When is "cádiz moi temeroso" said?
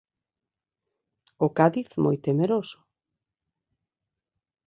1.57-2.79